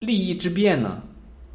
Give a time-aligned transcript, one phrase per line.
[0.00, 1.00] 利益之辩呢，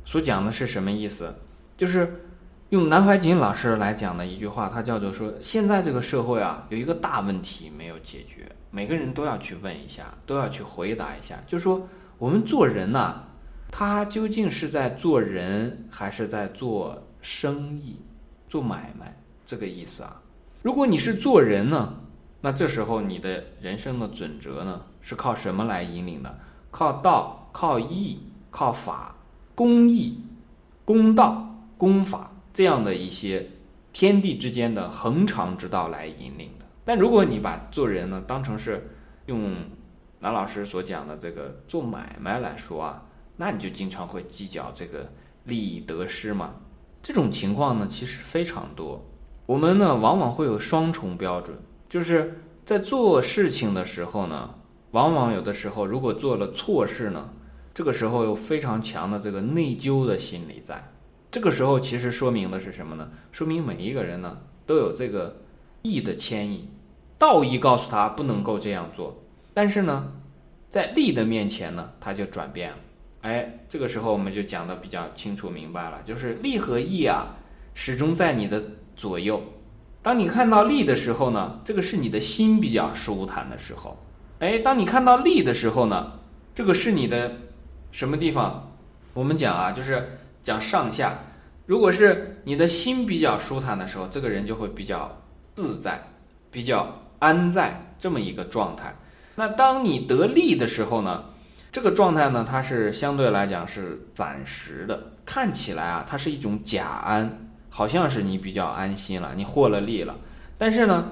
[0.04, 1.32] 所讲的是什么意思？
[1.78, 2.26] 就是
[2.70, 13.14] 用南怀瑾老师来讲的一句话，他叫做说：现在这个社会啊，有一个大问题没有解决，每个人都要去问一下，都要去回答一下，就是说我们做人呐，
[13.70, 18.00] 他究竟是在做人，还是在做生意、
[18.50, 19.16] 做买卖？
[19.46, 20.20] 这个意思啊。
[20.64, 21.94] 如果你是做人呢，
[22.42, 26.40] 那这时候你的人生的准则呢，是靠什么来引领的？
[26.72, 28.18] 靠道，靠义。
[28.52, 29.16] 靠法、
[29.56, 30.20] 公义、
[30.84, 33.50] 公道、公法这样的一些
[33.94, 36.66] 天地之间的恒常之道来引领的。
[36.84, 38.92] 但如果你把做人呢当成是
[39.28, 39.56] 用
[40.20, 43.06] 南老师所讲的这个做买卖来说啊，
[43.38, 45.10] 那你就经常会计较这个
[45.46, 46.56] 利益得失嘛。
[47.02, 49.04] 这种情况呢其实非常多。
[49.46, 54.56] 我们呢往往会有双重标准，就是在做事情的时候呢，
[54.92, 57.30] 往往有的时候如果做了错事呢。
[57.74, 60.92] 这个时候有非常强的这个内疚的心理在，
[61.32, 63.10] 这个时候其实说明的是什么呢？
[63.32, 65.38] 说明每一个人呢都有这个
[65.82, 66.68] 义的牵引，
[67.18, 70.12] 道义告诉他不能够这样做，但是呢，
[70.70, 72.78] 在利的面前呢他就转变了。
[73.22, 77.38] 哎，这个时候我们就讲的比较清楚明白了，就是利和义啊
[77.74, 78.62] 始终在你的
[78.98, 79.42] 左右。
[80.02, 83.98] 当你看到利的时候呢，这个是你的心比较舒坦的时候。
[84.40, 86.20] 哎，当你看到利的时候呢，
[86.54, 87.32] 这个是你的。
[87.92, 88.68] 什么地方？
[89.14, 91.14] 我们讲啊，就是讲上下。
[91.66, 95.12] 如果是你的心比较舒坦的时候，这个人就会比较
[95.56, 96.02] 自在，
[96.50, 96.88] 比较
[97.20, 98.94] 安在这么一个状态。
[99.36, 101.24] 那当你得利的时候呢，
[101.72, 110.16] 这个状态呢，它是相对来讲是暂时的，看起来啊，它是一种假安，好像是你比较安心了，你获了利了。
[110.58, 111.10] 但是呢，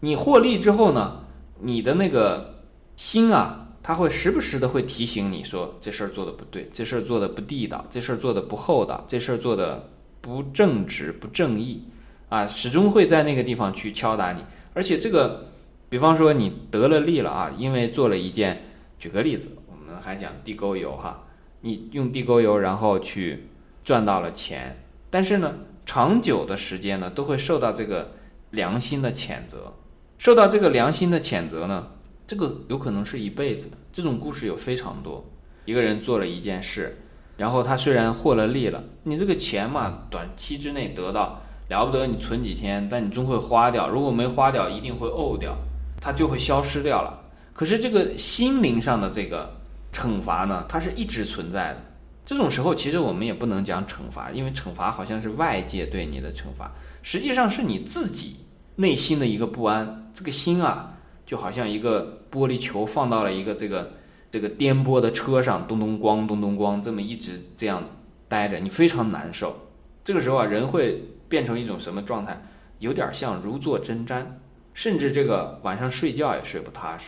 [0.00, 1.20] 你获利之后呢，
[1.58, 2.62] 你的那个
[2.96, 3.64] 心啊。
[3.88, 9.88] 他会时不时的会提醒你说这事儿做的不对，这事儿做的不地道，这事儿做的不厚道，这事儿做的
[10.20, 11.84] 不正直不正义，
[12.28, 14.44] 啊，始终会在那个地方去敲打你。
[14.74, 15.46] 而且这个，
[15.88, 18.60] 比方说你得了利了啊，因为做了一件，
[18.98, 21.24] 举个例子，我们还讲地沟油哈，
[21.62, 23.48] 你用地沟油然后去
[23.82, 25.54] 赚到了钱，但是呢，
[25.86, 28.12] 长久的时间呢，都会受到这个
[28.50, 29.72] 良心的谴责，
[30.18, 31.92] 受到这个良心的谴责呢。
[32.28, 35.24] 这个有可能是一辈子的，这种故事有非常多。
[35.64, 36.94] 一个人做了一件事，
[37.38, 41.40] 然后他虽然获了利了，你这个钱嘛，短期之内得到
[41.70, 43.88] 了不得，你存几天，但你终会花掉。
[43.88, 45.56] 如果没花掉，一定会呕掉，
[46.02, 47.18] 它就会消失掉了。
[47.54, 49.50] 可是这个心灵上的这个
[49.90, 51.82] 惩罚呢，它是一直存在的。
[52.26, 56.70] 这种时候，其实我们也不能讲惩罚，因为惩罚好像是外界对你的惩罚，
[57.02, 58.36] 实际上是你自己
[58.76, 60.10] 内心的一个不安。
[60.12, 60.92] 这个心啊。
[61.28, 63.92] 就好像一个玻璃球放到了一个这个
[64.30, 67.84] 这个颠簸的车上，咚咚咣，咚咚咣，这么一直这样
[68.28, 69.54] 待着，你非常难受。
[70.02, 72.42] 这个时候啊，人会变成一种什么状态？
[72.78, 74.24] 有点像如坐针毡，
[74.72, 77.04] 甚至这个晚上睡觉也睡不踏实。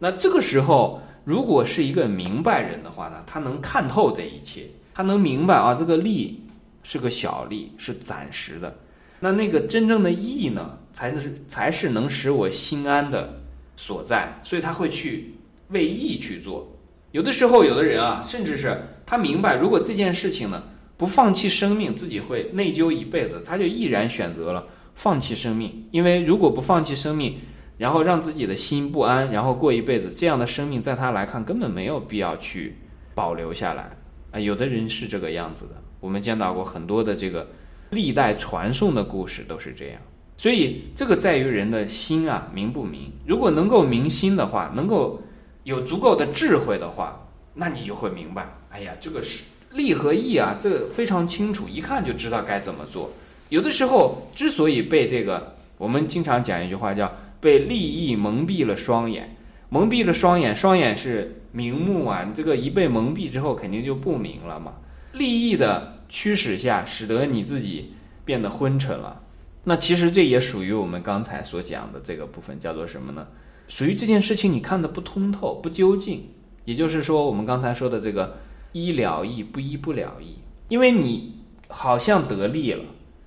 [0.00, 6.42] 那这个时候，如果是一个明白人的话呢，他能看透这一切，他能明白啊，这个利
[6.82, 8.76] 是个小利，是暂时的。
[9.20, 13.39] 那那个真正的义呢，才是才是能使我心安的。
[13.80, 15.32] 所在，所以他会去
[15.68, 16.70] 为义去做。
[17.12, 18.76] 有的时候，有的人啊，甚至是
[19.06, 20.62] 他明白，如果这件事情呢
[20.98, 25.86] 不放弃生命，自己会内疚一辈子，他就毅然选择了放弃生命。
[25.92, 27.38] 因为如果不放弃生命，
[27.78, 32.76] 然后让自己的心不安，然后过一辈子，这样的生命在他来看根本没有必要去
[33.14, 33.96] 保留下来
[34.30, 34.38] 啊。
[34.38, 37.48] 有的人是这个样子的，我们见到过很多的这个
[37.88, 40.00] 历代传颂的故事都是这样。
[40.40, 43.12] 所以这个在于人的心啊，明不明？
[43.26, 45.20] 如果能够明心的话，能够
[45.64, 48.48] 有足够的智慧的话，那你就会明白。
[48.70, 53.10] 哎呀，这个是利和义啊，这个非常清楚，一看就知道该怎么做。
[53.50, 59.36] 有的时候之所以被这个，我们经常讲一句话叫被利益蒙蔽了双眼，
[59.68, 64.72] 蒙蔽了双眼，双眼是明目啊，这个一被蒙蔽之后，肯定就不明了嘛。
[65.12, 67.92] 利益的驱使下，使得你自己
[68.24, 69.20] 变得昏沉了。
[69.62, 73.26] 那其实这也属于我们刚才所讲的这个部分，叫做什么呢？
[73.68, 76.24] 属于这件事情你看的不通透、不究竟，
[76.64, 78.36] 也就是说我们刚才说的这个
[78.72, 80.36] 医了义不医不了义，
[80.68, 81.36] 因为你
[81.68, 82.82] 好像得利了，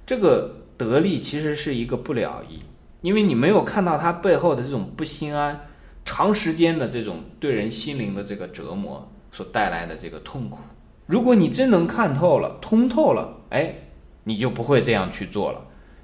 [0.06, 2.60] 这个得利其实是一个不了义，
[3.02, 5.58] 因为你没有看到它背后的这种不心安，
[6.04, 10.58] 长时间的这种对人心灵的这个折磨所带来的这个痛苦。
[11.06, 13.74] 如果你真能看透了、通透了，哎，
[14.24, 15.62] 你就不会这样去做了。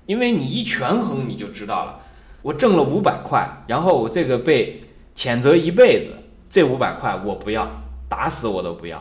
[0.09, 1.99] 因为你一权衡，你就知道了。
[2.41, 4.81] 我挣了五百块，然后我这个被
[5.15, 6.09] 谴责一辈子，
[6.49, 7.69] 这五百块我不要，
[8.09, 8.97] 打死我都不要。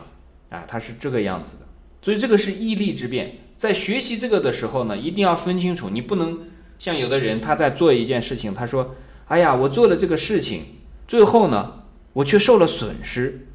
[0.49, 1.65] 啊，它是这个样子的。
[1.99, 3.35] 所以这个是义利之辩。
[3.57, 6.37] 在学习这个的时候呢，一定要分清楚，你不能
[6.77, 8.93] 像有的人他在做一件事情，他说
[9.29, 10.61] ：“哎呀，我做了这个事情，
[11.07, 11.73] 最后呢，
[12.13, 13.47] 我却受了损失。”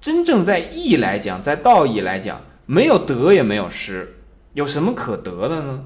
[0.00, 4.14] 真正在义来讲，在道义来讲，没有得也没有失，
[4.54, 5.84] 有什么可得的呢？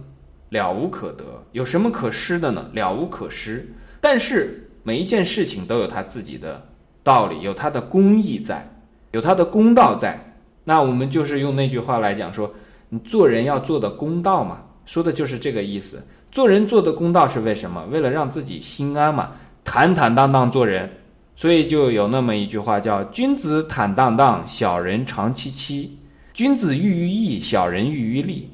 [0.50, 1.24] 了无可得。
[1.52, 2.70] 有什么可失的呢？
[2.72, 3.66] 了无可失。
[4.00, 6.62] 但是每一件事情都有它自己的
[7.02, 8.68] 道理，有它的公义在，
[9.12, 10.22] 有它的公道在。
[10.62, 12.52] 那我们就是用那句话来讲说。
[12.92, 16.02] 你做人要做的公道嘛，说的就是这个意思。
[16.32, 17.86] 做人做的公道是为什么？
[17.86, 19.30] 为了让自己心安嘛，
[19.62, 20.90] 坦坦荡荡做人。
[21.36, 25.96] 所以就有那么一句话叫“君子坦荡荡，小人长戚戚”。
[26.34, 28.50] 君子喻于义，小人喻于利。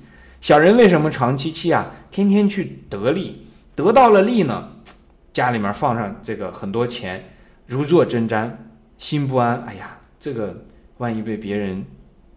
[0.47, 1.91] 小人为什么长戚戚啊？
[2.09, 4.71] 天天去得利，得到了利呢，
[5.33, 7.21] 家里面放上这个很多钱，
[7.67, 8.49] 如坐针毡，
[8.97, 9.61] 心不安。
[9.67, 10.57] 哎呀，这个
[10.99, 11.85] 万一被别人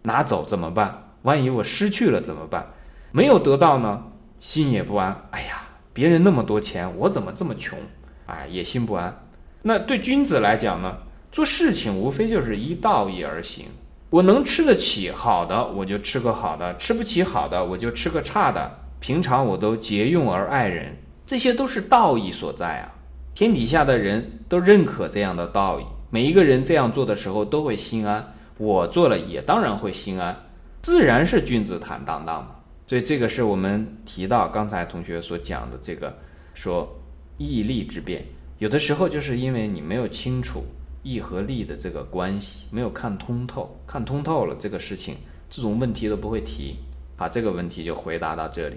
[0.02, 1.12] 拿走怎么办？
[1.22, 2.66] 万一我失去了怎么办？
[3.12, 4.02] 没有得到呢，
[4.40, 5.16] 心也不安。
[5.30, 7.78] 哎呀，别人那么多钱，我怎么这么穷？
[8.26, 9.16] 哎，也心不安。
[9.62, 10.96] 那对君子来讲呢，
[11.30, 13.66] 做事情无非就是依道义而行。
[14.10, 18.68] 我能吃得起好的，我就吃个好的；吃不起好的，我就吃个差的。
[18.98, 22.92] 平常我都节用而爱人，这些都是道义所在啊。
[23.34, 28.34] 天底下的人都认可这样的道义，每一个人这样做的时候都会心安。
[28.58, 30.36] 我做了也当然会心安。
[30.82, 32.50] 自然是君子坦荡荡嘛，
[32.88, 36.12] 所以这个是我们提到刚才同学所讲的这个
[36.52, 37.00] 说
[37.38, 38.24] 义利之辩，
[38.58, 40.64] 有的时候就是因为你没有清楚
[41.02, 45.16] 义和利的这个关系，没有看通透，看通透了这个事情，
[45.48, 46.76] 这种问题都不会提，
[47.16, 48.76] 把这个问题就回答到这里。